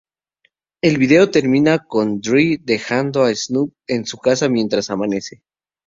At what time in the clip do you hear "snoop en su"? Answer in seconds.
3.35-4.17